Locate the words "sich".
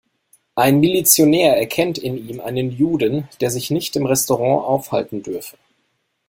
3.51-3.69